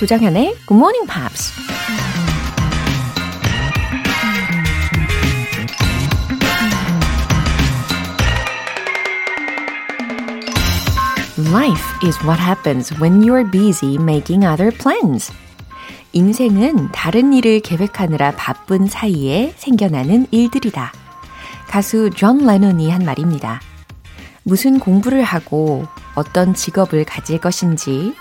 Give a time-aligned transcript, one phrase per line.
[0.00, 1.52] 조정현의 Good Morning Pops.
[11.52, 15.30] Life is what happens when you're busy making other plans.
[16.14, 20.94] 인생은 다른 일을 계획하느라 바쁜 사이에 생겨나는 일들이다.
[21.68, 23.60] 가수 존 레논이 한 말입니다.
[24.44, 28.14] 무슨 공부를 하고 어떤 직업을 가질 것인지,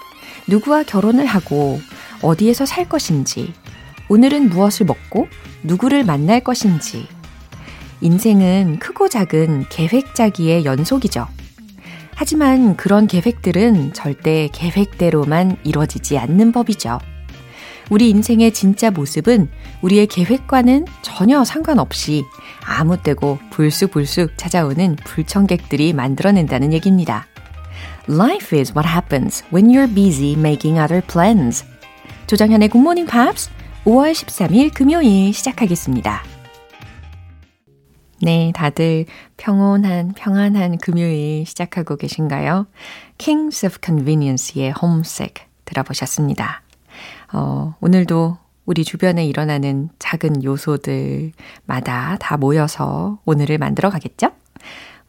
[0.49, 1.79] 누구와 결혼을 하고
[2.21, 3.53] 어디에서 살 것인지,
[4.09, 5.27] 오늘은 무엇을 먹고
[5.63, 7.07] 누구를 만날 것인지.
[8.01, 11.27] 인생은 크고 작은 계획 짜기의 연속이죠.
[12.15, 16.99] 하지만 그런 계획들은 절대 계획대로만 이루어지지 않는 법이죠.
[17.89, 19.49] 우리 인생의 진짜 모습은
[19.81, 22.23] 우리의 계획과는 전혀 상관없이
[22.65, 27.25] 아무 때고 불쑥불쑥 찾아오는 불청객들이 만들어낸다는 얘기입니다.
[28.09, 31.63] Life is what happens when you're busy making other plans.
[32.25, 33.51] 조정현의 Good Morning Pops
[33.85, 36.23] 5월 13일 금요일 시작하겠습니다.
[38.23, 39.05] 네, 다들
[39.37, 42.65] 평온한, 평안한 금요일 시작하고 계신가요?
[43.19, 46.63] Kings of Convenience의 Homesick 들어보셨습니다.
[47.31, 54.31] 어, 오늘도 우리 주변에 일어나는 작은 요소들마다 다 모여서 오늘을 만들어 가겠죠?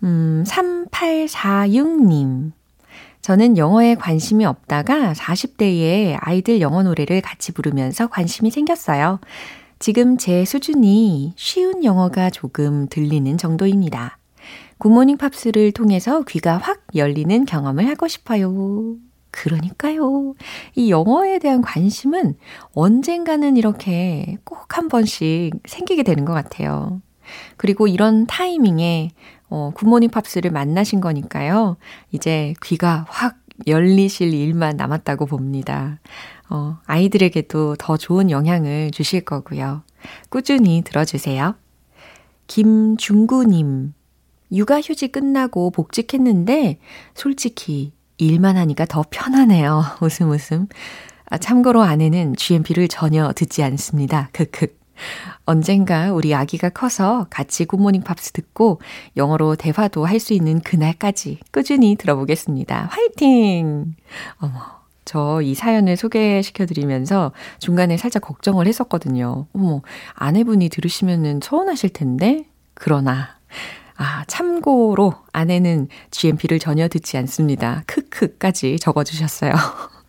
[0.02, 2.59] 음, 3846님.
[3.22, 9.20] 저는 영어에 관심이 없다가 40대에 아이들 영어 노래를 같이 부르면서 관심이 생겼어요.
[9.78, 14.18] 지금 제 수준이 쉬운 영어가 조금 들리는 정도입니다.
[14.78, 18.96] 굿모닝 팝스를 통해서 귀가 확 열리는 경험을 하고 싶어요.
[19.30, 20.34] 그러니까요.
[20.74, 22.34] 이 영어에 대한 관심은
[22.74, 27.00] 언젠가는 이렇게 꼭 한 번씩 생기게 되는 것 같아요.
[27.56, 29.10] 그리고 이런 타이밍에
[29.50, 31.76] 어, 굿모닝 팝스를 만나신 거니까요.
[32.12, 35.98] 이제 귀가 확 열리실 일만 남았다고 봅니다.
[36.48, 39.82] 어, 아이들에게도 더 좋은 영향을 주실 거고요.
[40.30, 41.54] 꾸준히 들어주세요.
[42.46, 43.92] 김중구님,
[44.52, 46.78] 육아휴직 끝나고 복직했는데,
[47.14, 49.82] 솔직히 일만 하니까 더 편하네요.
[50.02, 50.66] 웃음 웃음.
[51.26, 54.30] 아, 참고로 아내는 GMP를 전혀 듣지 않습니다.
[54.32, 54.66] 크크.
[55.50, 58.80] 언젠가 우리 아기가 커서 같이 굿모닝 팝스 듣고
[59.16, 62.88] 영어로 대화도 할 수 있는 그날까지 꾸준히 들어보겠습니다.
[62.90, 63.94] 화이팅!
[64.38, 64.80] 어머.
[65.06, 69.46] 저 이 사연을 소개시켜 드리면서 중간에 살짝 걱정을 했었거든요.
[69.54, 69.82] 어머,
[70.14, 72.44] 아내분이 들으시면은 서운하실 텐데.
[72.74, 73.30] 그러나
[73.96, 77.82] 아, 참고로 아내는 GMP를 전혀 듣지 않습니다.
[77.86, 79.52] 크크까지 적어주셨어요.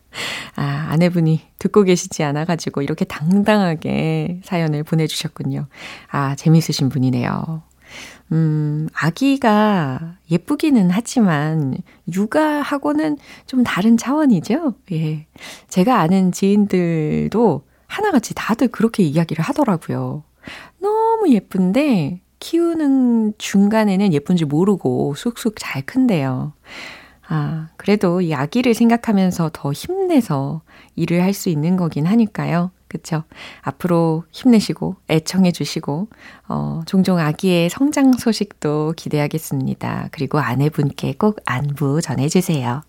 [0.56, 5.68] 아, 아내분이 듣고 계시지 않아가지고 이렇게 당당하게 사연을 보내주셨군요.
[6.10, 7.64] 아, 재밌으신 분이네요.
[8.32, 11.78] 음, 아기가 예쁘기는 하지만
[12.14, 14.76] 육아하고는 좀 다른 차원이죠?
[14.94, 15.28] 예.
[15.68, 20.24] 제가 아는 지인들도 하나같이 다들 그렇게 이야기를 하더라고요.
[20.80, 26.54] 너무 예쁜데 키우는 중간에는 예쁜지 모르고 쑥쑥 잘 큰대요.
[27.34, 30.62] 아, 그래도 이 아기를 생각하면서 더 힘내서
[30.97, 32.72] 일을 할 수 있는 거긴 하니까요.
[32.90, 33.24] 그쵸?
[33.62, 36.09] 앞으로 힘내시고, 애청해 주시고,
[36.50, 40.09] 어, 종종 아기의 성장 소식도 기대하겠습니다.
[40.12, 42.81] 그리고 아내분께 꼭 안부 전해주세요.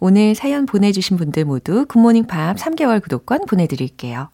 [0.00, 4.30] 오늘 사연 보내주신 분들 모두 굿모닝 팝 3개월 구독권 보내드릴게요.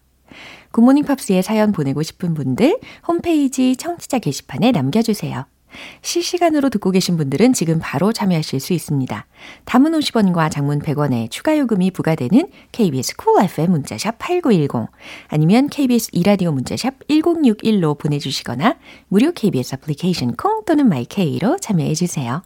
[0.71, 5.45] 굿모닝 팝스에 사연 보내고 싶은 분들 홈페이지 청취자 게시판에 남겨주세요.
[6.01, 9.25] 실시간으로 듣고 계신 분들은 지금 바로 참여하실 수 있습니다.
[9.65, 14.89] 단문 50원과 장문 100원에 추가 요금이 부과되는 KBS Cool FM 문자샵 8910
[15.27, 22.41] 아니면 KBS 이라디오 문자샵 1061로 보내주시거나 무료 KBS 애플리케이션 콩 또는 마이케이로 참여해 주세요.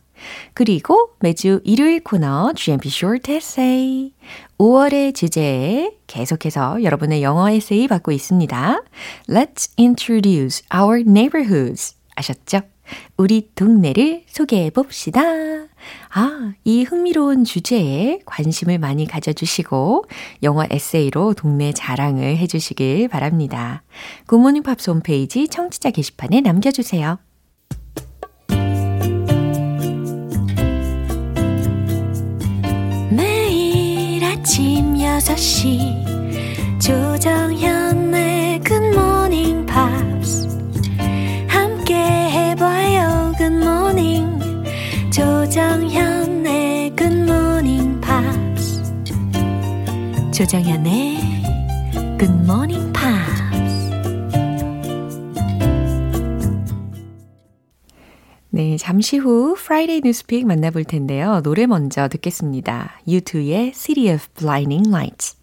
[0.53, 4.13] 그리고 매주 일요일 코너 GMP Short Essay
[4.57, 8.83] 5월의 주제에 계속해서 여러분의 영어 에세이 받고 있습니다.
[9.27, 11.95] Let's introduce our neighborhoods.
[12.15, 12.70] 아셨죠?
[13.17, 15.21] 우리 동네를 소개해 봅시다.
[16.13, 20.05] 아, 이 흥미로운 주제에 관심을 많이 가져주시고
[20.43, 23.83] 영어 에세이로 동네 자랑을 해주시길 바랍니다.
[24.27, 27.19] 굿모닝 팝스 홈페이지 청취자 게시판에 남겨주세요.
[33.11, 40.10] 매일 아침 6시 조정현의 굿모닝 팝
[45.71, 48.83] 조정현의 Good Morning Pops.
[50.33, 51.17] 조정현의
[52.41, 53.89] Morning Pops.
[58.49, 61.39] 네, 잠시 후 Friday Newspeak 만나볼 텐데요.
[61.41, 62.99] 노래 먼저 듣겠습니다.
[63.07, 65.40] U2의 City of Blinding Lights.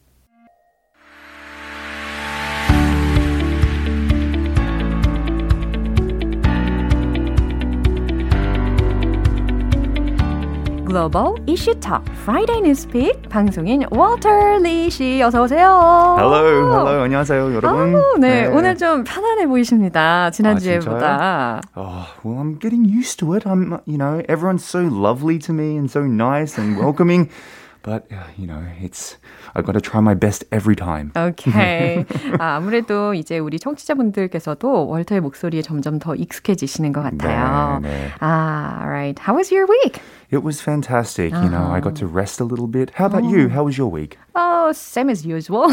[10.87, 16.15] Global Issue Talk Friday Newspeak 방송인 Walter Lee 씨 어서 오세요.
[16.19, 17.03] Hello, hello.
[17.03, 17.95] 안녕하세요, 여러분.
[17.95, 20.29] 아, 네, 네, 오늘 좀 편안해 보이십니다.
[20.31, 21.61] 지난주에보다.
[21.73, 23.45] 아, oh, well, I'm getting used to it.
[23.47, 27.29] I'm, you know, everyone's so lovely to me and so nice and welcoming.
[27.81, 29.17] But, uh, you know, it's,
[29.62, 31.12] Got to try my best every time.
[31.16, 32.04] Okay.
[32.38, 37.80] 아, 아무래도 이제 우리 청취자분들께서도 월터의 목소리에 점점 더 익숙해지시는 것 같아요.
[37.80, 38.10] 네, 네.
[38.20, 39.18] 아, right.
[39.18, 40.00] How was your week?
[40.30, 41.32] It was fantastic.
[41.32, 41.44] Uh-huh.
[41.44, 42.92] You know, I got to rest a little bit.
[42.94, 43.32] How about oh.
[43.32, 43.48] you?
[43.48, 44.18] How was your week?
[44.34, 45.68] Oh, same as usual.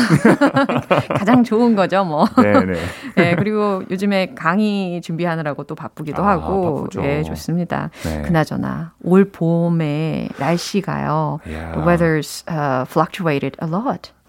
[1.20, 2.26] 가장 좋은 거죠, 뭐.
[2.38, 2.80] 네네.
[3.16, 6.86] 네, 그리고 요즘에 강의 준비하느라고 또 바쁘기도 아, 하고.
[6.88, 7.04] 바쁘죠.
[7.04, 7.90] 예, 좋습니다.
[8.04, 8.22] 네.
[8.22, 11.42] 그나저나 올 봄에 날씨가요.
[11.46, 11.74] Yeah.
[11.74, 13.75] The weather's uh, fluctuated a lot.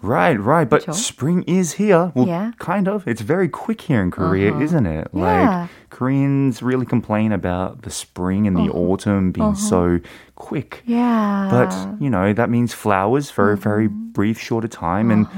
[0.02, 0.68] Right, right.
[0.68, 0.94] But 그렇죠?
[0.94, 2.10] spring is here.
[2.14, 2.52] Well, yeah.
[2.58, 3.06] kind of.
[3.06, 4.62] It's very quick here in Korea, uh-huh.
[4.62, 5.08] isn't it?
[5.12, 5.22] Yeah.
[5.22, 8.78] Like Koreans really complain about the spring and the uh-huh.
[8.78, 9.68] autumn being uh-huh.
[9.70, 10.00] so
[10.34, 10.82] quick.
[10.86, 11.48] Yeah.
[11.50, 11.70] But,
[12.00, 15.28] you know, that means flowers for a very brief shorter time and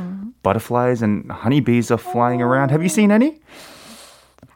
[0.43, 2.71] butterflies and honeybees are flying around.
[2.71, 3.41] Have you seen any?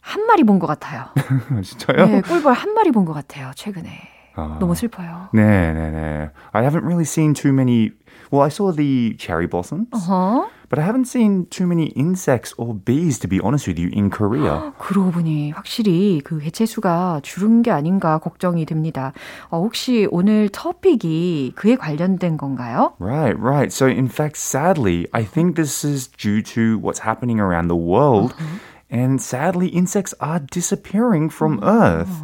[0.09, 1.13] 한 마리 본 것 같아요.
[1.63, 2.07] 진짜요?
[2.09, 4.09] 네, 꿀벌 한 마리 본 것 같아요, 최근에.
[4.35, 5.31] 아, 너무 슬퍼요.
[5.33, 6.31] 네, 네, 네.
[6.53, 7.93] I haven't really seen too many
[8.31, 9.89] Well, I saw the cherry blossoms.
[9.93, 10.49] Uh-huh.
[10.69, 14.11] But I haven't seen too many insects or bees, to be honest with you, in
[14.11, 14.73] Korea.
[14.79, 19.15] 그러고 보니 확실히 그 개체수가 줄은 게 아닌가 걱정이 됩니다.
[19.49, 22.93] 어, 혹시 오늘 토픽이 그에 관련된 건가요?
[22.99, 23.73] Right, right.
[23.73, 28.33] So in fact, sadly, I think this is due to what's happening around the world.
[28.33, 28.59] Uh-huh.
[28.91, 32.23] And sadly, insects are disappearing from Earth.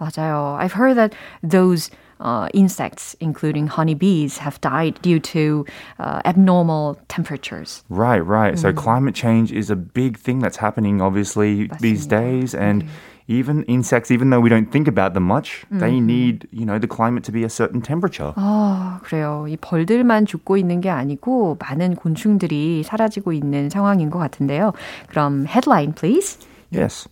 [0.00, 0.56] 맞아요.
[0.58, 1.90] I've heard that those
[2.20, 5.66] uh, insects, including honeybees, have died due to
[5.98, 7.84] uh, abnormal temperatures.
[7.88, 8.54] Right, right.
[8.54, 8.58] Mm.
[8.58, 11.80] So climate change is a big thing that's happening, obviously, 맞습니다.
[11.80, 12.84] these days, and.
[12.84, 12.88] Mm.
[13.26, 15.80] Even insects, even though we don't think about them much, mm.
[15.80, 18.34] they need, you know, the climate to be a certain temperature.
[18.36, 19.46] 아, 그래요.
[19.48, 24.74] 이 벌들만 죽고 있는 게 아니고 많은 곤충들이 사라지고 있는 상황인 것 같은데요.
[25.08, 26.36] 그럼 headline, please.
[26.70, 27.08] Yes.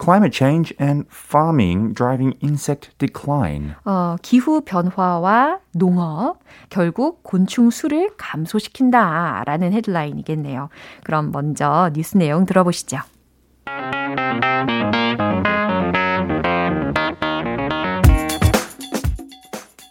[0.00, 3.74] Climate change and farming driving insect decline.
[3.84, 6.38] 어, 기후 변화와 농업
[6.70, 10.70] 결국 곤충 수를 감소시킨다라는 헤드라인이겠네요.
[11.04, 13.00] 그럼 먼저 뉴스 내용 들어보시죠.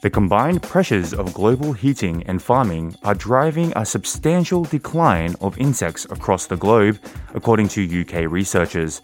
[0.02, 6.06] The combined pressures of global heating and farming are driving a substantial decline of insects
[6.06, 6.98] across the globe,
[7.36, 9.02] according to UK researchers.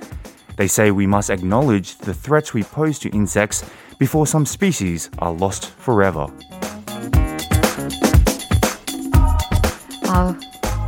[0.60, 3.64] They say we must acknowledge the threats we pose to insects
[4.00, 6.28] before some species are lost forever.
[10.08, 10.36] 아,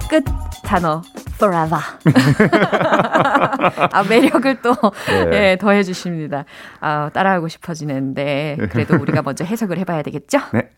[0.09, 0.24] 끝
[0.63, 1.01] 단어
[1.35, 1.79] forever.
[3.91, 4.74] 아, 매력을 또
[5.07, 5.51] 네.
[5.51, 6.45] 예, 더해 주십니다.
[6.79, 10.39] 아, 따라하고 싶어지는데 그래도 우리가 먼저 해석을 해 봐야 되겠죠?
[10.53, 10.69] 네.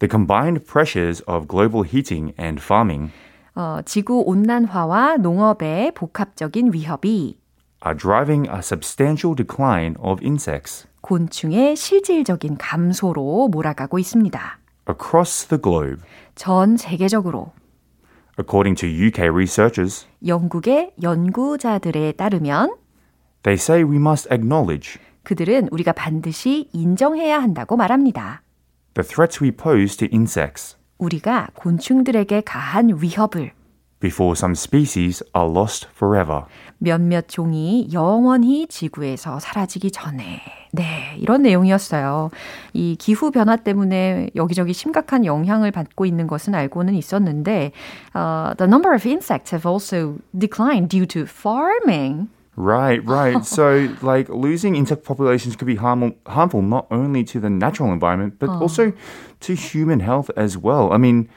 [0.00, 3.12] The combined pressures of global heating and farming
[3.54, 7.38] 어, 지구 온난화와 농업의 복합적인 위협이
[7.85, 10.87] are driving a substantial decline of insects.
[11.01, 14.59] 곤충의 실질적인 감소로 몰아가고 있습니다.
[14.89, 16.01] Across the globe.
[16.33, 17.53] 전 세계적으로.
[18.39, 20.07] According to UK researchers.
[20.25, 22.75] 영국의 연구자들에 따르면
[23.43, 24.99] They say we must acknowledge.
[25.23, 28.41] 그들은 우리가 반드시 인정해야 한다고 말합니다.
[28.95, 30.77] The threats we pose to insects.
[30.97, 33.51] 우리가 곤충들에게 가한 위협을
[33.99, 36.45] before some species are lost forever.
[36.85, 40.41] 몇몇 종이 영원히 지구에서 사라지기 전에.
[40.71, 42.29] 네, 이런 내용이었어요.
[42.73, 47.71] 이 기후 변화 때문에 여기저기 심각한 영향을 받고 있는 것은 알고는 있었는데,
[48.15, 52.29] uh, the number of insects have also declined due to farming.
[52.55, 53.43] Right, right.
[53.43, 58.39] so, like, losing insect populations could be harmful, harmful not only to the natural environment,
[58.39, 58.93] but also
[59.41, 60.93] to human health as well.
[60.93, 61.27] I mean,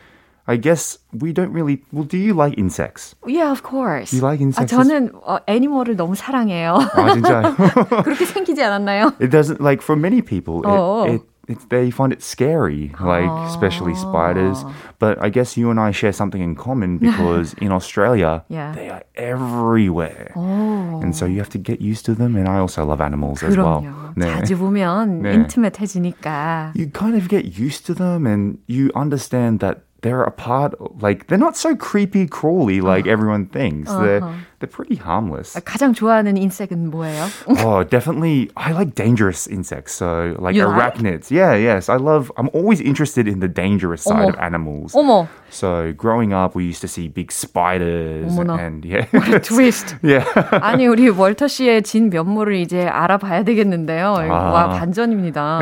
[0.47, 1.83] I guess we don't really.
[1.93, 3.15] Well, do you like insects?
[3.25, 4.11] Yeah, of course.
[4.11, 4.73] You like insects?
[4.73, 6.79] 아, 저는 어, 애니멀을 너무 사랑해요.
[6.93, 7.55] 아 진짜.
[8.03, 9.13] 그렇게 생기지 않았나요?
[9.19, 10.61] It doesn't like for many people.
[10.67, 14.65] It, it, it, they find it scary, like especially spiders.
[14.99, 18.73] But I guess you and I share something in common because in Australia, yeah.
[18.75, 20.99] they are everywhere, oh.
[21.01, 22.35] and so you have to get used to them.
[22.35, 23.47] And I also love animals 그럼요.
[23.47, 24.13] as well.
[24.17, 24.27] 네.
[24.27, 25.33] 자주 보면 네.
[25.35, 26.73] 인티메트해지니까.
[26.75, 31.26] You kind of get used to them, and you understand that they're a part like
[31.26, 33.12] they're not so creepy crawly like uh-huh.
[33.12, 33.90] everyone thinks.
[33.90, 34.34] Uh-huh.
[34.57, 35.54] They're they're pretty harmless.
[35.64, 37.26] 가장 좋아하는 인섹은 뭐예요?
[37.64, 38.50] oh, definitely.
[38.56, 39.92] I like dangerous insects.
[39.94, 41.30] So like You arachnids.
[41.30, 41.88] Yeah, yes.
[41.88, 42.32] I love.
[42.36, 44.28] I'm always interested in the dangerous side 어머.
[44.34, 44.94] of animals.
[44.94, 48.58] 어머, So growing up, we used to see big spiders 어머나.
[48.58, 49.06] and yeah.
[49.40, 49.96] 트위스트.
[50.02, 50.24] yeah.
[50.60, 54.14] 아니 우리 월터 씨의 진 면모를 이제 알아봐야 되겠는데요.
[54.28, 54.50] 아.
[54.52, 55.60] 와 반전입니다.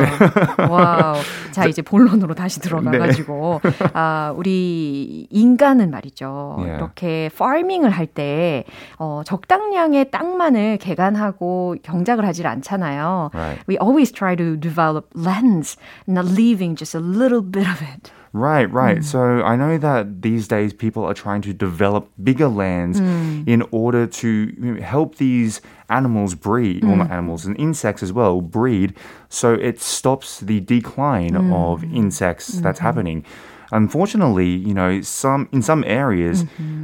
[0.69, 1.17] 와우.
[1.53, 3.61] 자 이제 본론으로 다시 들어가가지고
[3.95, 6.57] 아 우리 인간은 말이죠.
[6.59, 6.77] Yeah.
[6.79, 8.65] 이렇게 farming을 할때
[8.98, 13.32] 어, 적당량의 땅만을 개간하고 경작을 하질 않잖아요.
[13.34, 13.64] Right.
[13.68, 18.12] We always try to develop lands, not leaving just a little bit of it.
[18.34, 19.04] Right, right.
[19.04, 24.08] So I know that these days people are trying to develop bigger lands in order
[24.08, 25.60] to you know, help these
[25.90, 28.96] animals breed, well, not animals, and insects as well, breed.
[29.28, 33.26] So it stops the decline of insects that's happening.
[33.74, 36.44] Unfortunately, you know, some in some areas,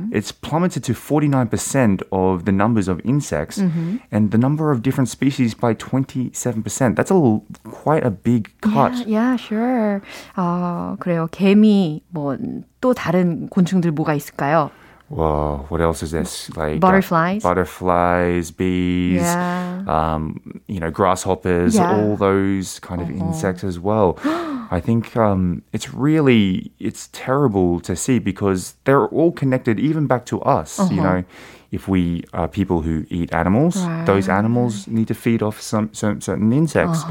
[0.10, 5.54] it's plummeted to 49% of the numbers of insects and the number of different species
[5.54, 6.96] by 27%.
[6.96, 8.94] That's a little, quite a big cut.
[9.06, 10.02] Yeah, yeah, sure.
[10.38, 11.28] 어, 그래요.
[11.30, 12.38] 개미, 뭐,
[12.80, 14.72] 또 다른 곤충들 뭐가 있을까요?
[15.10, 16.50] Whoa, what else is this?
[16.58, 17.42] Like uh, Butterflies.
[17.44, 19.84] butterflies, bees, Yeah.
[19.88, 21.92] um, you know, grasshoppers, Yeah.
[21.96, 24.18] all those kind of insects as well.
[24.72, 30.26] I think um, it's really it's terrible to see because they're all connected, even back
[30.28, 30.80] to us.
[30.92, 31.24] You know,
[31.72, 33.76] if we are people who eat animals,
[34.06, 37.04] those animals need to feed off some, some certain insects.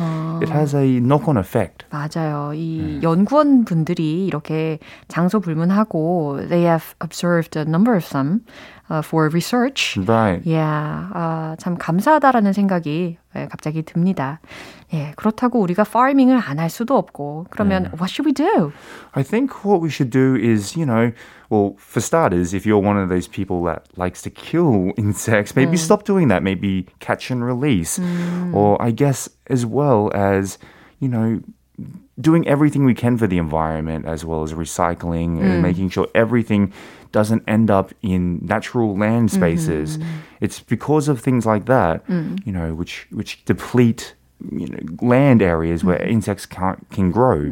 [0.43, 1.85] It has a knock-on effect.
[1.91, 2.53] 맞아요.
[2.55, 4.79] 이 연구원 분들이 이렇게
[5.09, 8.45] 장소 불문하고 they have observed a number of them
[8.80, 9.97] uh, for research.
[9.97, 10.41] Right.
[10.45, 14.41] Yeah, 아, 참 감사하다라는 생각이 예, 갑자기 듭니다.
[14.95, 18.73] 예, 그렇다고 우리가 farming을 안 할 수도 없고 그러면 what should we do?
[19.15, 21.13] I think what we should do is, you know,
[21.51, 25.77] well, for starters, if you're one of those people that likes to kill insects, maybe
[25.77, 26.43] stop doing that.
[26.43, 28.01] Maybe catch and release.
[28.53, 30.59] Or I guess as well as,
[30.99, 31.41] you know,
[32.19, 36.73] doing everything we can for the environment as well as recycling and making sure everything
[37.12, 39.98] doesn't end up in natural land mm-hmm, spaces.
[39.98, 40.10] Mm-hmm.
[40.40, 42.46] It's because of things like that, mm.
[42.46, 44.16] you know, which which deplete
[44.52, 46.10] you know land areas where mm-hmm.
[46.10, 47.52] insects can't can grow.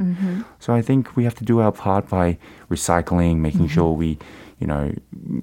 [0.59, 2.37] So I think we have to do our part by
[2.69, 4.17] recycling, making sure we
[4.60, 4.92] you know,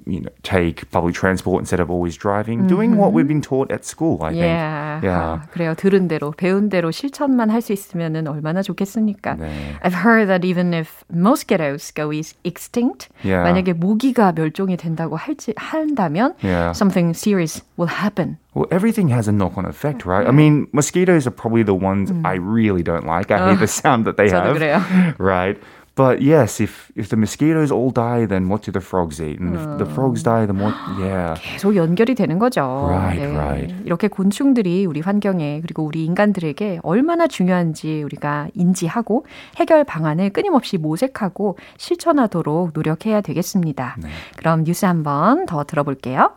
[0.06, 3.84] you know, take public transport instead of always driving, doing what we've been taught at
[3.84, 4.18] school.
[4.22, 4.40] I think.
[4.40, 5.00] Yeah.
[5.02, 5.20] Yeah.
[5.20, 5.74] 아, 그래요.
[5.74, 9.36] 들은 대로, 배운 대로 실천만 할 수 있으면 얼마나 좋겠습니까?
[9.36, 9.50] 네.
[9.82, 13.44] I've heard that even if mosquitoes go is extinct, Yeah.
[13.44, 16.72] 만약에 모기가 멸종이 된다고 할지, 한다면 Yeah.
[16.72, 18.38] something serious will happen.
[18.54, 20.26] Well, everything has a knock-on effect, right?
[20.26, 23.30] I mean, mosquitoes are probably the ones I really don't like.
[23.30, 24.56] I hate the sound that they 저도 have.
[24.58, 24.80] 그래요.
[25.18, 25.56] right?
[25.97, 29.39] But yes, if if the mosquitoes all die, then what do the frogs eat?
[29.41, 30.75] And if the frogs die, then what?
[31.01, 31.33] Yeah.
[31.41, 32.61] 계속 연결이 되는 거죠.
[32.87, 33.73] Right, right.
[33.83, 39.25] 이렇게 곤충들이 우리 환경에 그리고 우리 인간들에게 얼마나 중요한지 우리가 인지하고
[39.55, 43.97] 해결 방안을 끊임없이 모색하고 실천하도록 노력해야 되겠습니다.
[44.37, 46.29] 그럼 뉴스 한번 더 들어볼게요.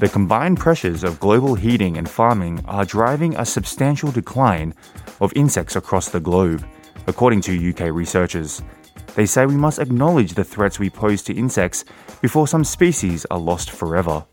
[0.00, 4.74] The combined pressures of global heating and farming are driving a substantial decline
[5.20, 6.64] of insects across the globe,
[7.06, 8.62] according to UK researchers.
[9.14, 11.84] They say we must acknowledge the threats we pose to insects
[12.20, 14.24] before some species are lost forever.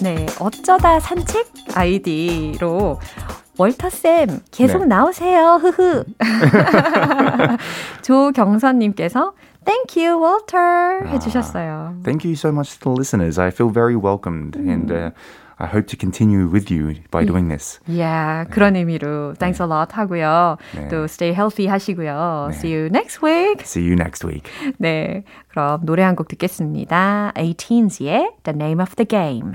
[0.00, 3.00] 네, 어쩌다 산책 아이디로
[3.56, 4.86] 월터쌤 계속 네.
[4.86, 5.58] 나오세요.
[5.62, 6.04] 흐흐.
[8.02, 9.32] 조경선님께서
[9.68, 12.02] Thank you, Walter 해주셨어요.
[12.04, 13.38] Thank you so much to the listeners.
[13.38, 15.10] I feel very welcomed and uh,
[15.58, 17.78] I hope to continue with you by doing this.
[17.86, 20.58] Yeah, 그런 의미로 thanks a lot 하고요.
[20.74, 20.88] 네.
[20.88, 22.50] 또 stay healthy 하시고요.
[22.52, 23.62] See you next week.
[23.64, 24.50] See you next week.
[24.78, 27.32] 네, 그럼 노래 한 곡 듣겠습니다.
[27.36, 29.54] 18s의 The Name of the Game.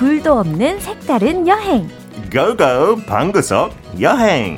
[0.00, 1.86] 둘도 없는 색다른 여행.
[2.32, 4.56] 고고 방구석 여행.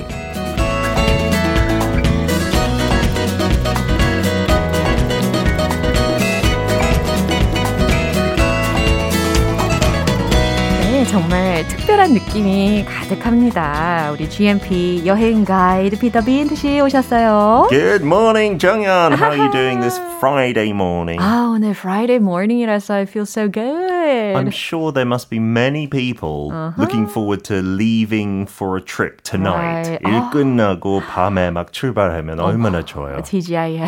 [10.79, 14.11] 네, 정말 특별한 느낌이 가득합니다.
[14.13, 17.67] 우리 GMP 여행 가이드 피터 빈트 씨 오셨어요.
[17.69, 19.15] Good morning, 정연.
[19.15, 21.21] How are you doing this Friday morning?
[21.21, 24.02] 아, 오늘 Friday morning이라서 I feel so good.
[24.02, 26.74] I'm sure there must be many people Uh-huh.
[26.78, 29.88] looking forward to leaving for a trip tonight.
[29.88, 30.00] Right.
[30.06, 33.22] 일 끝나고 밤에 막 출발하면 얼마나 좋아요.
[33.24, 33.88] TGIF.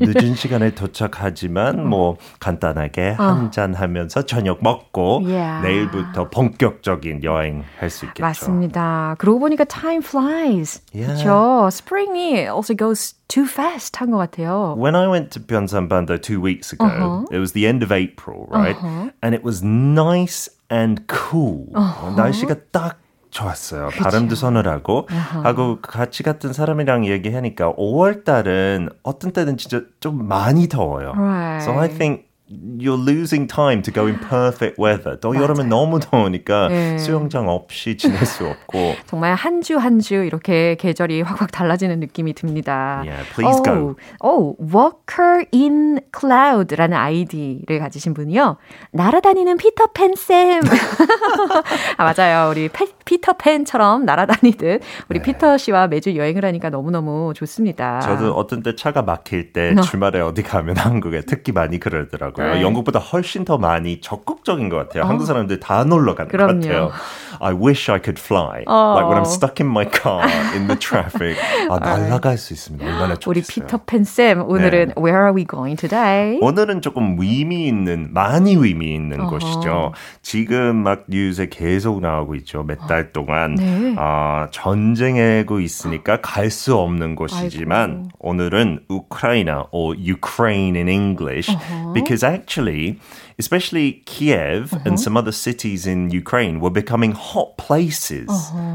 [0.00, 5.62] 늦은 시간에 도착하지만 뭐 간단하게 한 잔 하면서 저녁 먹고 Yeah.
[5.66, 8.22] 내일부터 본격적인 여행 할 수 있겠죠.
[8.22, 9.16] 맞습니다.
[9.18, 10.80] 그러고 보니까 time flies.
[10.94, 11.14] Yeah.
[11.22, 11.68] 그렇죠.
[11.70, 14.74] Spring이 also goes too fast 한 것 같아요.
[14.78, 17.24] When I went to Pyeongsanbando two weeks ago, Uh-huh.
[17.30, 18.76] it was the end of April, right?
[19.25, 21.73] And it was nice and cool.
[21.73, 22.13] Uh-huh.
[22.15, 22.99] 날씨가 딱
[23.31, 23.89] 좋았어요.
[23.89, 25.07] 바람도 서늘하고
[25.43, 31.13] 하고 같이 갔던 사람이랑 얘기하니까 5월 달은 어떤 때는 진짜 좀 많이 더워요.
[31.17, 31.63] Right.
[31.63, 35.17] So I think you're losing time to go in perfect weather.
[35.19, 36.97] 또 여름엔 너무 더우니까 네.
[36.99, 38.93] 수영장 없이 지낼 수 없고.
[39.07, 43.01] 정말 한 주 한 주 이렇게 계절이 확확 달라지는 느낌이 듭니다.
[43.05, 43.95] Yeah, please go.
[44.21, 48.57] 오, Walker in Cloud라는 아이디를 가지신 분이요.
[48.91, 50.61] 날아다니는 피터팬 쌤.
[51.97, 52.51] 아, 맞아요.
[52.51, 57.99] 우리 페, 피터팬처럼 날아다니듯 우리 피터 씨와 매주 여행을 하니까 너무너무 좋습니다.
[58.01, 62.34] 저도 어떤 때 차가 막힐 때 주말에 어디 가면 한국에 특히 많이 그러더라고요.
[62.37, 62.61] 네.
[62.61, 65.03] 영국보다 훨씬 더 많이 적극적인 것 같아요.
[65.03, 66.59] 한국 사람들 다 놀러 가는 그럼요.
[66.59, 66.91] 것 같아요.
[67.39, 68.63] I wish I could fly.
[68.67, 68.93] 어.
[68.95, 70.21] Like when I'm stuck in my car
[70.55, 71.37] in the traffic.
[71.69, 73.29] 아, 날아갈 수 있으면 얼마나 좋겠어요.
[73.29, 76.39] 우리 피터팬 쌤 오늘은 Where are we going today?
[76.41, 79.29] 오늘은 조금 의미 있는, 많이 의미 있는 어허.
[79.31, 79.91] 곳이죠.
[80.21, 82.63] 지금 막 뉴스에 계속 나오고 있죠.
[82.63, 83.55] 몇 달 동안.
[83.55, 83.95] 네.
[83.97, 91.51] 아, 전쟁하고 있으니까 갈 수 없는 곳이지만 오늘은 우크라이나 or Ukraine in English
[91.93, 92.99] because actually
[93.39, 98.27] especially Kiev and some other cities in Ukraine were becoming hot places.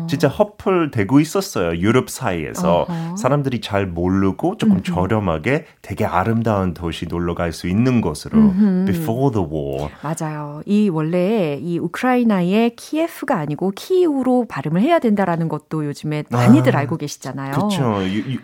[0.09, 1.77] 진짜 핫플 되고 있었어요.
[1.79, 8.53] 유럽 사이에서 사람들이 잘 모르고 조금 저렴하게 되게 아름다운 도시 놀러 갈 수 있는 곳으로
[8.87, 9.89] before the war.
[10.03, 10.63] 맞아요.
[10.67, 17.53] 이 원래 이 우크라이나의 키예프가 아니고 키우로 발음을 해야 된다라는 것도 요즘에 많이들 알고 계시잖아요.
[17.53, 17.97] 그렇죠.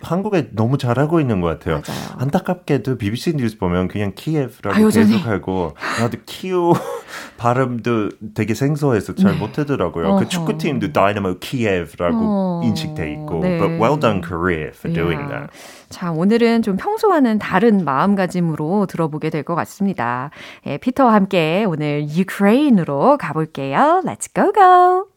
[0.03, 1.83] 한국에 너무 잘하고 있는 것 같아요.
[1.87, 2.17] 맞아요.
[2.19, 4.91] 안타깝게도 BBC 뉴스 보면 그냥 키예프라고 아.
[4.91, 5.75] 계속하고
[6.07, 6.73] 나도 키우
[7.39, 10.05] 발음도 되게 생소해서 잘 못하더라고요.
[10.05, 10.25] 그 어허.
[10.29, 13.41] 축구팀도 다이나모 키예프라고 어, 인식돼 있고.
[13.41, 13.59] 네.
[13.59, 15.51] But well done Korea for doing that.
[15.91, 20.31] 자, 오늘은 좀 평소와는 다른 마음가짐으로 들어보게 될 것 같습니다.
[20.67, 24.03] 예, 피터와 함께 오늘 유크레인으로 가볼게요.
[24.05, 25.16] Let's go go!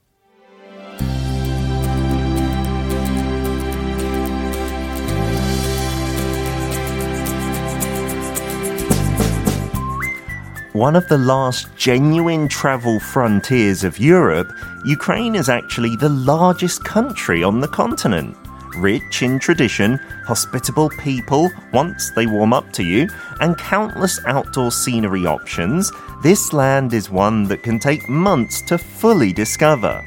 [10.74, 14.54] One of the last genuine travel frontiers of Europe,
[14.86, 18.38] Ukraine is actually the largest country on the continent.
[18.78, 23.10] Rich in tradition, hospitable people once they warm up to you,
[23.42, 29.34] and countless outdoor scenery options, this land is one that can take months to fully
[29.34, 30.04] discover.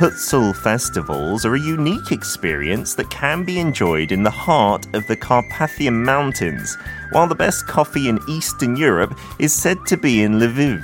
[0.00, 5.14] Hutzul festivals are a unique experience that can be enjoyed in the heart of the
[5.14, 6.78] Carpathian Mountains,
[7.12, 10.82] while the best coffee in Eastern Europe is said to be in Lviv,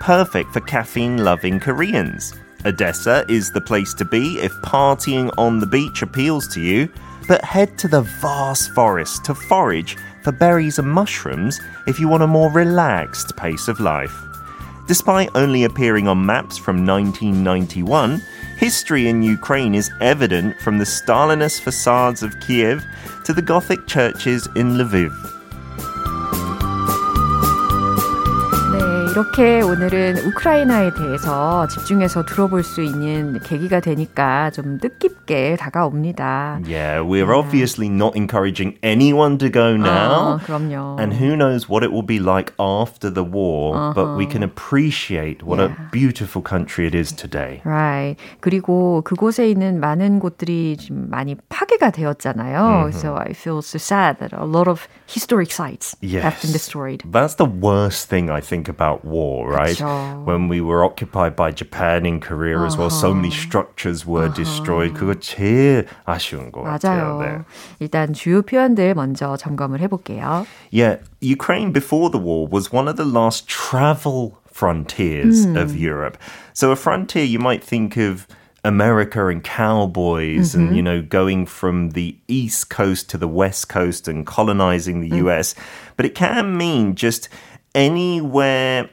[0.00, 2.34] perfect for caffeine loving Koreans.
[2.64, 6.88] Odessa is the place to be if partying on the beach appeals to you,
[7.28, 12.24] but head to the vast forest to forage for berries and mushrooms if you want
[12.24, 14.24] a more relaxed pace of life.
[14.88, 18.22] Despite only appearing on maps from 1991,
[18.56, 22.84] history in Ukraine is evident from the Stalinist facades of Kiev
[23.24, 25.35] to the Gothic churches in Lviv.
[29.16, 36.60] 이렇게 오늘은 우크라이나에 대해서 집중해서 들어볼 수 있는 계기가 되니까 좀 뜻깊게 다가옵니다.
[36.66, 40.36] Yeah, we're obviously not encouraging anyone to go now.
[40.36, 41.00] 아, 그럼요.
[41.00, 45.42] And who knows what it will be like after the war, but we can appreciate
[45.42, 47.62] what a beautiful country it is today.
[47.64, 48.20] Right.
[48.40, 52.90] 그리고 그곳에 있는 많은 곳들이 지금 많이 파괴가 되었잖아요.
[52.92, 57.00] So I feel so sad that a lot of historic sites have been destroyed.
[57.10, 59.75] That's the worst thing I think about war, right?
[59.75, 60.25] 그쵸.
[60.25, 64.93] When we were occupied by Japan in Korea as well, so many structures were destroyed.
[64.93, 67.19] 그거 제일 아쉬운 것 같아요.
[67.19, 67.21] 맞아요.
[67.21, 67.43] 네.
[67.79, 70.45] 일단 주요 표현들 먼저 점검을 해볼게요.
[70.71, 76.17] Yeah, Ukraine before the war was one of the last travel frontiers of Europe.
[76.53, 78.27] So a frontier you might think of
[78.63, 84.07] America and cowboys and you know going from the east coast to the west coast
[84.07, 85.55] and colonizing the US,
[85.97, 87.27] but it can mean just
[87.73, 88.89] anywhere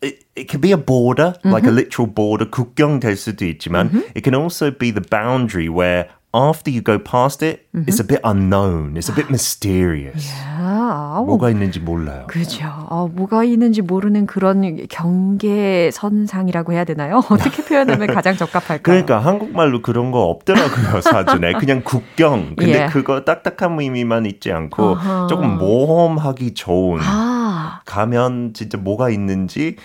[0.00, 4.22] it, it can be a border, like a literal border, 국경 될 수도 있지만, it
[4.22, 8.97] can also be the boundary where after you go past it, it's a bit unknown,
[8.97, 10.31] it's a bit mysterious.
[10.57, 12.27] 아, 뭐가 있는지 몰라요.
[12.27, 12.67] 그죠.
[12.89, 17.21] 어, 뭐가 있는지 모르는 그런 경계선상이라고 해야 되나요?
[17.29, 18.81] 어떻게 표현하면 가장 적합할까요?
[18.81, 22.87] 그러니까 한국말로 그런 거 없더라고요 사전에 그냥 국경 근데 예.
[22.87, 25.27] 그거 딱딱한 의미만 있지 않고 어허.
[25.27, 29.77] 조금 모험하기 좋은 아, 가면 진짜 뭐가 있는지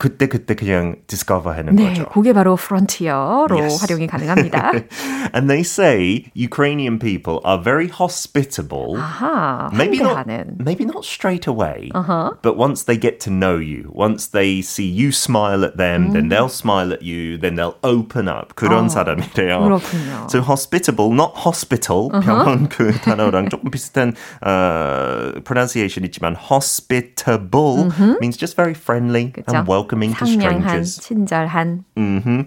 [0.00, 2.04] 그때 그때 그냥 discover 하는 네, 거죠.
[2.10, 3.80] 그게 바로 frontier로 Yes.
[3.80, 4.72] 활용이 가능합니다.
[5.34, 9.00] And they say Ukrainian people are very hospitable.
[9.00, 10.58] 아하, Maybe not, 환대하는.
[10.60, 12.36] maybe not straight away, Uh-huh.
[12.42, 16.28] but once they get to know you, once they see you smile at them, then
[16.28, 18.52] they'll smile at you, then they'll open up.
[18.54, 19.64] 그런 사람이래요.
[19.64, 20.28] 그렇군요.
[20.28, 22.10] So hospitable, not hospital.
[22.20, 24.12] 병원 그 단어랑 조금 비슷한
[24.44, 27.88] uh, pronunciation 있지만 hospitable
[28.20, 29.56] means just very friendly 그죠?
[29.56, 30.99] and Welcoming to 상냥한, strangers.
[30.99, 31.83] 친절한.
[31.97, 32.41] hmm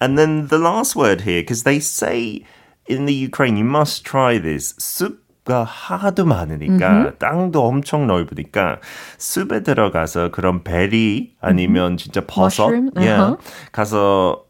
[0.00, 2.44] And then the last word here, because they say
[2.88, 4.74] in the Ukraine, you must try this.
[4.78, 8.78] 숲가 하도 많으니까 땅도 엄청 넓으니까
[9.18, 12.90] 숲에 들어가서 그런 베리 아니면 진짜 버섯 Mushroom?
[12.96, 13.70] yeah, Uh-huh.
[13.72, 14.44] 가서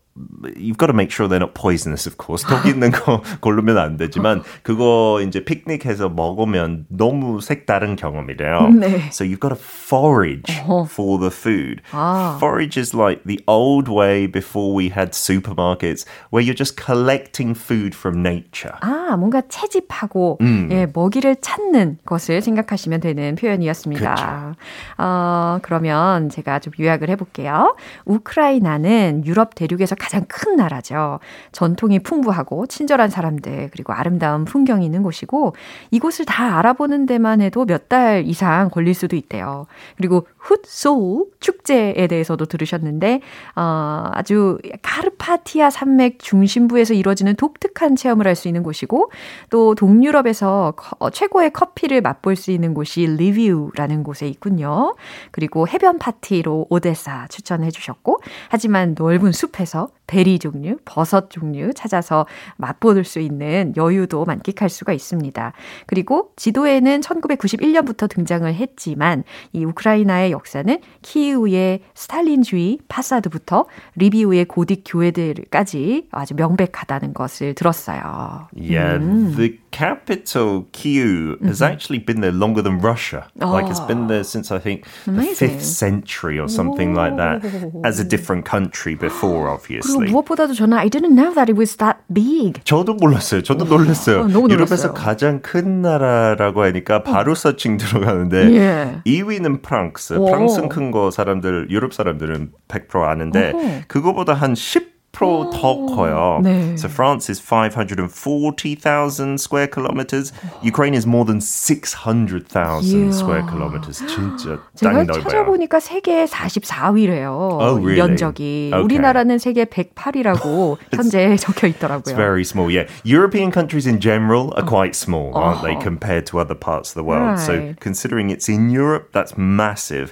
[0.57, 2.45] You've got to make sure they're not poisonous, of course.
[2.47, 8.69] 독 있는 거 고르면 안 되지만 그거 이제 피크닉해서 먹으면 너무 색다른 경험이래요.
[8.71, 9.09] 네.
[9.11, 10.53] So you've got to forage
[10.91, 11.83] for the food.
[11.93, 12.37] 아.
[12.39, 17.95] Forage is like the old way before we had supermarkets where you're just collecting food
[17.97, 18.75] from nature.
[18.81, 20.39] 아, 뭔가 채집하고
[20.71, 24.57] 예, 먹이를 찾는 것을 생각하시면 되는 표현이었습니다.
[24.99, 27.75] 어, 그러면 제가 좀 요약을 해볼게요.
[28.05, 31.19] 우크라이나는 유럽 대륙에서 가장 큰 나라죠.
[31.53, 35.55] 전통이 풍부하고 친절한 사람들 그리고 아름다운 풍경이 있는 곳이고
[35.91, 39.67] 이곳을 다 알아보는 데만 해도 몇 달 이상 걸릴 수도 있대요.
[39.97, 43.21] 그리고 훗소울 축제에 대해서도 들으셨는데
[43.57, 49.11] 어, 아주 카르파티아 산맥 중심부에서 이루어지는 독특한 체험을 할 수 있는 곳이고
[49.51, 54.95] 또 동유럽에서 커- 어, 최고의 커피를 맛볼 수 있는 곳이 리뷰라는 곳에 있군요.
[55.31, 62.27] 그리고 해변 파티로 오데사 추천해 주셨고 하지만 넓은 숲에서 베리 종류, 버섯 종류 찾아서
[62.57, 65.53] 맛볼 수 있는 여유도 만끽할 수가 있습니다.
[65.87, 69.23] 그리고 지도에는 1991년부터 등장을 했지만
[69.53, 78.49] 이 우크라이나의 역사는 키이우의 스탈린주의 파사드부터 리비우의 고딕 교회들까지 아주 명백하다는 것을 들었어요.
[78.57, 83.29] Yeah, the capital Kyiv has actually been there longer than Russia.
[83.37, 85.35] Like it's been there since I think the Amazing.
[85.37, 87.45] fifth century or something like that,
[87.85, 89.49] as a different country before,
[89.81, 90.11] 그리고 obviously.
[90.13, 92.61] 무엇보다도 저는 I didn't know that it was that big.
[92.65, 93.43] 저도 몰랐어요.
[93.43, 94.21] 저도 놀랐어요.
[94.21, 94.93] 어, 너무 유럽에서.
[94.93, 99.03] 가장 큰 나라라고 하니까 바로 서칭 들어가는데 예.
[99.07, 100.15] 2위는 프랑스.
[100.15, 100.27] 오.
[100.27, 103.85] 프랑스 큰거 사람들 유럽 사람들은 100% 아는데.
[103.89, 105.48] 그거보다 한10% 더
[105.96, 106.42] 커요.
[106.44, 106.76] 네.
[106.78, 110.34] So France is 540,000 square kilometers.
[110.62, 113.14] Ukraine is more than 600,000 이야.
[113.14, 114.04] square kilometers.
[114.08, 115.24] 진짜 제가 땅이 넓어요.
[115.24, 117.32] 찾아보니까 세계 44위래요.
[117.32, 117.96] Oh, really?
[117.96, 118.72] 면적이.
[118.74, 118.84] Okay.
[118.84, 122.04] 우리나라는 세계 108이라고 현재 적혀 있더라고요.
[122.04, 122.86] It's very small, yeah.
[123.06, 127.06] European countries in general are quite small, aren't they, compared to other parts of the
[127.08, 127.40] world?
[127.40, 127.80] So Right.
[127.80, 130.12] considering it's in Europe, that's massive.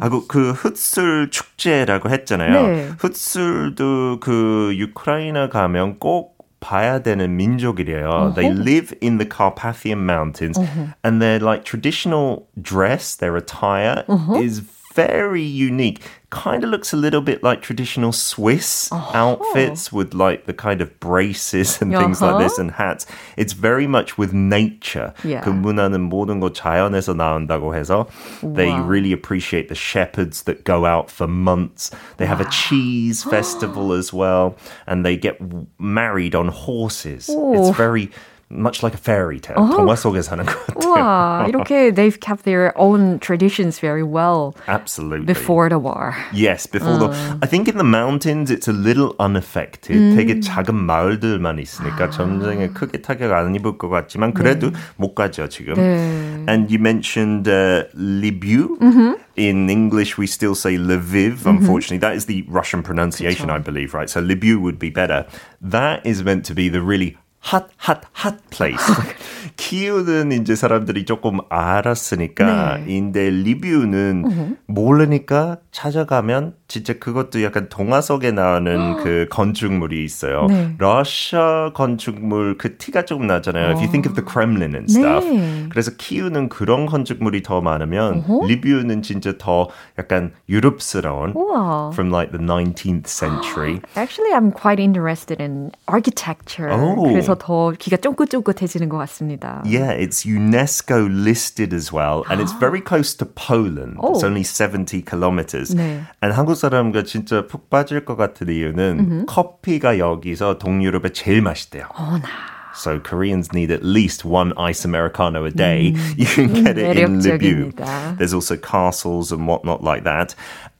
[0.00, 2.52] 하고 그 훗술 축제라고 했잖아요.
[2.52, 2.90] 네.
[2.98, 8.32] 훗술도 그 우크라이나 가면 꼭 봐야 되는 민족이래요.
[8.36, 10.58] They live in the Carpathian Mountains
[11.02, 14.04] and their like traditional dress, their attire
[14.40, 14.62] is
[14.96, 16.02] very unique.
[16.28, 20.98] Kind of looks a little bit like traditional Swiss outfits with like the kind of
[21.00, 23.06] braces and things like this and hats.
[23.36, 25.14] It's very much with nature.
[25.24, 25.40] Yeah.
[25.42, 28.06] 그 문화는 모든 거 자연에서 나온다고 해서
[28.42, 28.82] they Wow.
[28.84, 31.90] really appreciate the shepherds that go out for months.
[32.18, 34.56] They have a cheese festival as well
[34.86, 37.28] and they get w- married on horses.
[37.28, 37.72] It's 오.
[37.74, 38.10] very
[38.52, 39.56] much like a fairy tale.
[39.56, 40.90] 동화 속에 사는 것 같아요.
[40.92, 45.24] 와, 이렇게 they've kept their own traditions very well Absolutely.
[45.24, 46.14] before the war.
[46.32, 47.08] Yes, before the.
[47.40, 50.14] I think in the mountains it's a little unaffected.
[50.14, 55.74] 되게 작은 마을들만 있으니까 전쟁에 크게 타격 안 입을 것 같지만 그래도 못 가죠 지금.
[55.74, 56.44] 네.
[56.46, 59.16] And you mentioned uh, Libiu.
[59.34, 61.46] In English, we still say Lviv.
[61.46, 64.10] Unfortunately, that is the Russian pronunciation, I believe, right?
[64.10, 65.24] So Libiu would be better.
[65.62, 68.83] That is meant to be the really hot, hot, hot place.
[69.57, 72.85] 키우는 이제 사람들이 조금 알았으니까, 네.
[72.87, 80.47] 인데 리뷰는 모르니까 찾아가면 진짜 그것도 약간 동화 속에 나오는 그 건축물이 있어요.
[80.47, 80.75] 네.
[80.77, 83.67] 러시아 건축물 그 티가 조금 나잖아요.
[83.69, 85.25] If you think of the Kremlin and stuff.
[85.25, 85.67] 네.
[85.69, 88.47] 그래서 키우는 그런 건축물이 더 많으면 어허.
[88.47, 91.91] 리뷰는 진짜 더 약간 유럽스러운 우와.
[91.93, 93.79] from like the 19th century.
[93.95, 96.69] Actually, I'm quite interested in architecture.
[96.69, 96.95] Oh.
[97.07, 99.61] 그래서 더 귀가 쫑긋쫑긋해지는 것 같습니다.
[99.65, 103.95] Yeah, it's UNESCO listed as well, and it's very close to Poland.
[104.03, 104.27] It's Oh.
[104.27, 105.73] only 70 kilometers.
[105.73, 106.03] 네.
[106.21, 111.86] And 한국 사람과 진짜 푹 빠질 것 같은 이유는 커피가 여기서 동유럽에 제일 맛있대요.
[111.94, 112.28] 어나.
[112.74, 115.94] So Koreans need at least one ice americano a day.
[116.16, 117.74] You can get it in Lviv.
[117.76, 118.16] 매력적입니다.
[118.16, 120.34] There's also castles and whatnot like that.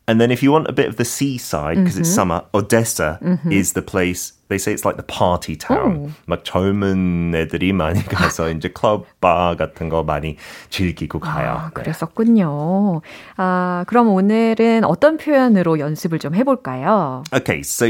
[0.09, 3.75] And then if you want a bit of the seaside, because it's summer, Odessa is
[3.75, 4.33] the place.
[4.50, 6.14] They say it's like the party town.
[6.26, 10.38] 막 젊은 애들이 많이 가서 이제 클럽 바 같은 거 많이
[10.70, 11.50] 즐기고 가요.
[11.66, 13.02] 아, 그랬었군요.
[13.36, 17.24] 아, 그럼 오늘은 어떤 표현으로 연습을 좀 해볼까요?
[17.34, 17.86] Okay, so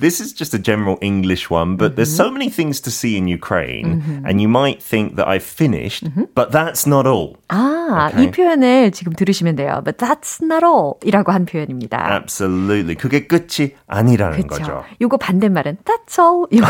[0.00, 3.28] this is just a general English one, but there's so many things to see in
[3.28, 7.34] Ukraine, and you might think that I've finished, but that's not all.
[7.48, 8.22] 아, Okay.
[8.22, 9.82] 이 표현을 지금 들으시면 돼요.
[9.84, 11.98] But that's not all 이라고 한 표현입니다.
[12.22, 12.94] Absolutely.
[12.94, 14.62] 그게 끝이 아니라는 그렇죠.
[14.62, 14.84] 거죠.
[15.00, 16.46] 요거 반대말은 that's all.
[16.50, 16.66] 이거.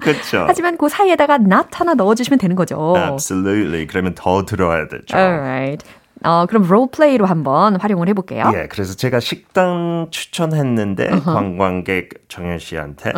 [0.00, 0.44] 그렇죠.
[0.46, 2.94] 하지만 그 사이에다가 not 하나 넣어주시면 되는 거죠.
[2.96, 3.86] Absolutely.
[3.86, 5.16] 그러면 더 들어야 되죠.
[5.16, 5.84] Alright.
[6.24, 8.50] 어, 그럼 롤플레이로 한번 활용을 해볼게요.
[8.54, 13.12] 예, 그래서 제가 식당 추천했는데 관광객 정현 씨한테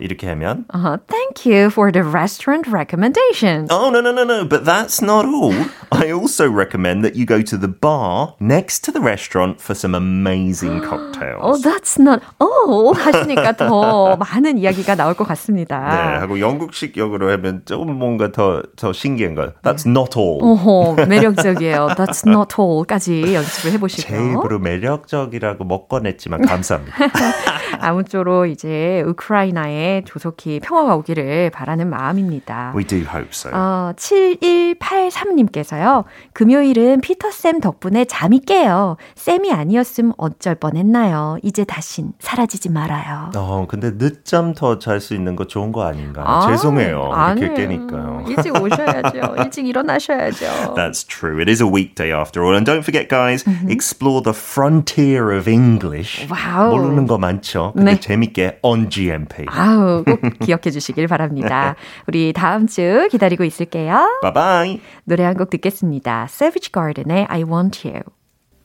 [0.00, 0.98] 이렇게 하면 Uh-huh.
[1.08, 3.66] Thank you for the restaurant recommendation.
[3.70, 4.44] Oh no no no no!
[4.44, 5.54] But that's not all.
[5.90, 9.94] I also recommend that you go to the bar next to the restaurant for some
[9.94, 11.40] amazing cocktails.
[11.42, 16.20] Oh, that's not all 하시니까 더 많은 이야기가 나올 것 네, 같습니다.
[16.20, 19.52] 하고 영국식 역으로 하면 조금 뭔가 더, 더 신기한 거.
[19.62, 20.40] That's not all.
[20.42, 21.88] 오호, 매력적이에요.
[21.96, 24.32] That's not all까지 연습을 제 해보시고요.
[24.32, 26.96] 입으로 매력적이라고 못 꺼냈지만 감사합니다.
[27.80, 32.72] 아무쪼록 이제 우크라이나에 조속히 평화가 오기를 바라는 마음입니다.
[32.76, 33.50] We do hope so.
[33.54, 36.04] 어, 7183님께서요.
[36.32, 38.96] 금요일은 피터쌤 덕분에 잠이 깨요.
[39.16, 41.38] 쌤이 아니었음 어쩔 뻔했나요?
[41.42, 43.30] 이제 다신 사라지지 말아요.
[43.36, 46.22] 어, 근데 늦잠 더 잘 수 있는 거 좋은 거 아닌가?
[46.26, 47.10] 아, 죄송해요.
[47.36, 47.66] 이렇게.
[47.66, 48.24] 깨니까요.
[48.28, 49.34] 일찍 오셔야죠.
[49.42, 50.74] 일찍 일어나셔야죠.
[50.74, 51.38] That's true.
[51.40, 52.54] It is a weekday after all.
[52.56, 56.26] And don't forget, guys, explore the frontier of English.
[56.30, 56.70] 와우.
[56.70, 57.57] 모르는 거 많죠?
[57.74, 58.00] 근데 네.
[58.00, 59.44] 재밌게 on GMP.
[59.48, 61.76] 아우, 꼭 기억해 주시길 바랍니다.
[62.06, 64.20] 우리 다음 주 기다리고 있을게요.
[64.34, 64.80] Bye.
[65.04, 66.26] 노래 한 곡 듣겠습니다.
[66.30, 68.00] Savage Garden의 I Want You.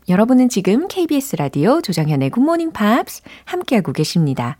[0.09, 4.57] 여러분은 지금 KBS 라디오 조정현의 Good Morning Pops 함께하고 계십니다.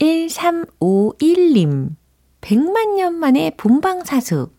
[0.00, 1.90] 1351님,
[2.40, 4.50] 100만 년 만에 본방사수.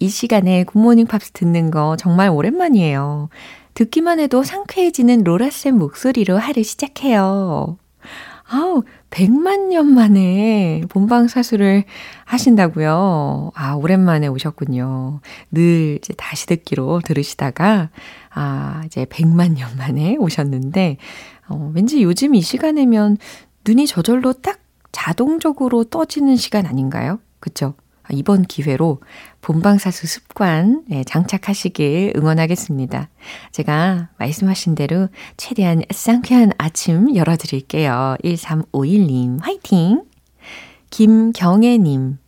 [0.00, 3.28] 이 시간에 굿모닝 팝스 듣는 거 정말 오랜만이에요.
[3.74, 7.78] 듣기만 해도 상쾌해지는 로라쌤 목소리로 하루 시작해요.
[8.50, 11.84] 아우, 100만 년 만에 본방 사수를
[12.24, 13.52] 하신다고요?
[13.54, 15.20] 아, 오랜만에 오셨군요.
[15.50, 17.90] 늘 이제 다시 듣기로 들으시다가,
[18.30, 20.96] 아, 이제 100만 년 만에 오셨는데,
[21.48, 23.18] 어, 왠지 요즘 이 시간이면
[23.66, 24.60] 눈이 저절로 딱
[24.92, 27.20] 자동적으로 떠지는 시간 아닌가요?
[27.40, 27.74] 그쵸?
[28.08, 29.00] 아, 이번 기회로
[29.42, 33.08] 본방사수 습관 예, 장착하시길 응원하겠습니다.
[33.52, 38.16] 제가 말씀하신 대로 최대한 상쾌한 아침 열어드릴게요.
[38.24, 40.04] 1351님 화이팅!
[40.90, 42.18] 김경애님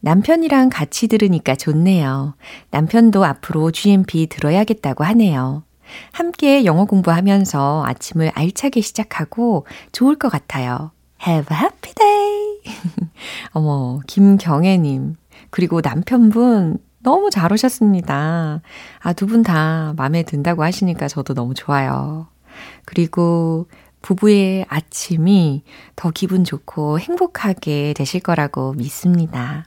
[0.00, 2.36] 남편이랑 같이 들으니까 좋네요.
[2.70, 5.64] 남편도 앞으로 GMP 들어야겠다고 하네요.
[6.12, 10.92] 함께 영어 공부하면서 아침을 알차게 시작하고 좋을 것 같아요.
[11.26, 12.33] Have a happy day!
[13.52, 15.16] 어머, 김경애님.
[15.50, 18.60] 그리고 남편분 너무 잘 오셨습니다.
[19.00, 22.28] 아, 두 분 다 마음에 든다고 하시니까 저도 너무 좋아요.
[22.84, 23.68] 그리고
[24.02, 25.62] 부부의 아침이
[25.96, 29.64] 더 기분 좋고 행복하게 되실 거라고 믿습니다.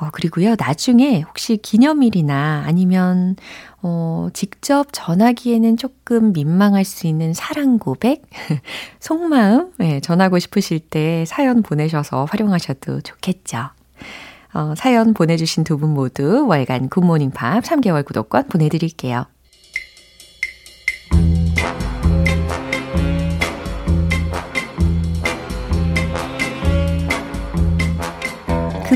[0.00, 3.36] 어, 그리고요, 나중에 혹시 기념일이나 아니면,
[3.82, 8.22] 어, 직접 전하기에는 조금 민망할 수 있는 사랑 고백?
[9.00, 9.72] 속마음?
[9.78, 13.68] 네, 전하고 싶으실 때 사연 보내셔서 활용하셔도 좋겠죠.
[14.54, 19.26] 어, 사연 보내주신 두 분 모두 월간 굿모닝 팝 3개월 구독권 보내드릴게요.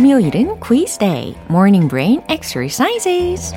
[0.05, 3.55] 금요일은 quiz day, morning brain exercises.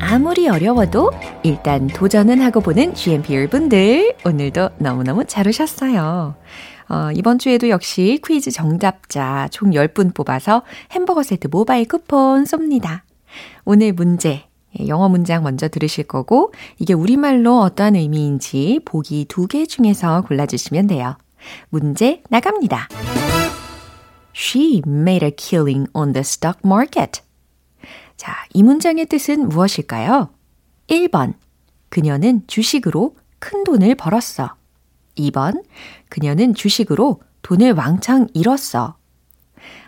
[0.00, 1.10] 아무리 어려워도
[1.42, 6.36] 일단 도전은 하고 보는 GMP 여러분들 오늘도 너무너무 잘 오셨어요.
[6.88, 13.02] 어, 이번 주에도 역시 퀴즈 정답자 총 10분 뽑아서 햄버거 세트 모바일 쿠폰 쏩니다.
[13.66, 14.55] 오늘 문제, 예,
[14.86, 21.16] 영어 문장 먼저 들으실 거고, 이게 우리말로 어떠한 의미인지 보기 두 개 중에서 골라주시면 돼요.
[21.70, 22.88] 문제 나갑니다.
[24.34, 27.22] She made a killing on the stock market.
[28.16, 30.30] 자, 이 문장의 뜻은 무엇일까요?
[30.88, 31.34] 1번.
[31.88, 34.54] 그녀는 주식으로 큰 돈을 벌었어.
[35.16, 35.62] 2번.
[36.08, 38.96] 그녀는 주식으로 돈을 왕창 잃었어.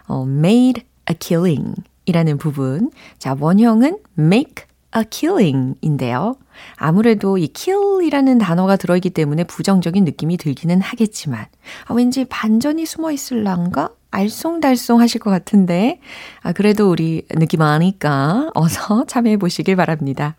[0.07, 1.75] 어, made a killing
[2.07, 2.91] 이라는 부분.
[3.19, 4.65] 자, 원형은 make
[4.97, 6.37] a killing 인데요.
[6.77, 11.47] 아무래도 이 kill이라는 단어가 들어있기 때문에 부정적인 느낌이 들기는 하겠지만,
[11.87, 13.91] 아, 왠지 반전이 숨어 있을란가?
[14.11, 16.01] 알쏭달쏭 하실 것 같은데,
[16.41, 20.37] 아, 그래도 우리 느낌 아니까 어서 참여해 보시길 바랍니다.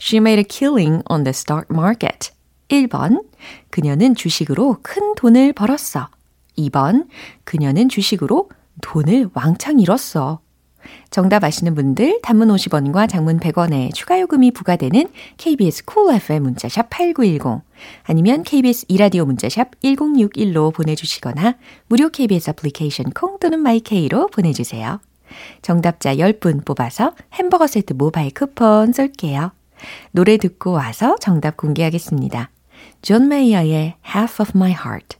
[0.00, 2.30] She made a killing on the stock market.
[2.68, 3.24] 1번,
[3.68, 6.08] 그녀는 주식으로 큰 돈을 벌었어.
[6.56, 7.06] 2번,
[7.44, 8.48] 그녀는 주식으로
[8.80, 10.40] 돈을 왕창 잃었어.
[11.10, 16.88] 정답 아시는 분들 단문 50원과 장문 100원에 추가 요금이 부과되는 KBS 쿨 cool FM 문자샵
[16.90, 17.62] 8910
[18.04, 21.56] 아니면 KBS 이라디오 문자샵 1061로 보내주시거나
[21.88, 25.00] 무료 KBS 애플리케이션 콩 또는 마이케이로 보내주세요.
[25.62, 29.52] 정답자 10분 뽑아서 햄버거 세트 모바일 쿠폰 쏠게요.
[30.12, 32.50] 노래 듣고 와서 정답 공개하겠습니다.
[33.02, 35.19] 존 메이어의 Half of My Heart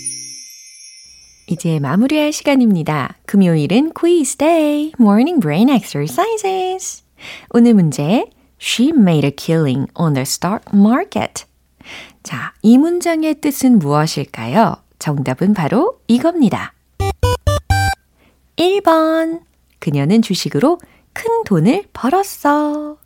[1.51, 3.17] 이제 마무리할 시간입니다.
[3.25, 7.03] 금요일은 quiz day, morning brain exercises.
[7.49, 8.23] 오늘 문제,
[8.57, 11.43] She made a killing on the stock market.
[12.23, 14.77] 자, 이 문장의 뜻은 무엇일까요?
[14.97, 16.73] 정답은 바로 이겁니다.
[18.55, 19.41] 1번.
[19.79, 20.79] 그녀는 주식으로
[21.11, 22.97] 큰 돈을 벌었어.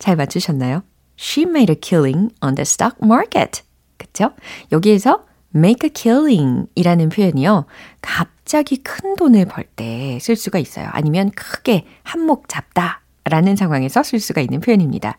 [0.00, 0.82] 잘 맞추셨나요?
[1.16, 3.62] She made a killing on the stock market.
[3.96, 4.32] 그쵸?
[4.72, 5.24] 여기에서
[5.56, 7.66] make a killing 이라는 표현이요.
[8.00, 10.88] 갑자기 큰 돈을 벌 때 쓸 수가 있어요.
[10.92, 15.18] 아니면 크게 한몫 잡다 라는 상황에서 쓸 수가 있는 표현입니다.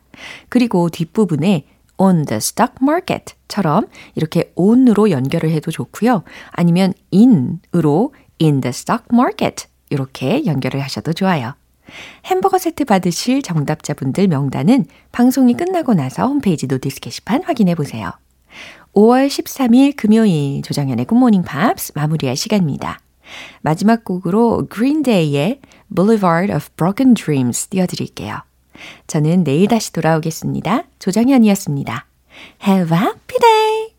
[0.50, 1.66] 그리고 뒷부분에
[1.98, 6.24] on the stock market 처럼 이렇게 on으로 연결을 해도 좋고요.
[6.52, 11.54] 아니면 in으로 in the stock market 이렇게 연결을 하셔도 좋아요.
[12.26, 18.12] 햄버거 세트 받으실 정답자분들 명단은 방송이 끝나고 나서 홈페이지 notice 게시판 확인해 보세요.
[18.98, 23.00] 5월 13일 금요일 조정현의 굿모닝 팝스 마무리할 시간입니다.
[23.62, 24.66] 마지막 곡으로
[25.04, 25.60] Day의
[25.96, 28.42] Boulevard of Broken Dreams 띄워드릴게요.
[29.06, 30.86] 저는 내일 다시 돌아오겠습니다.
[30.98, 32.08] 조정현이었습니다.
[32.66, 33.97] Have a happy day!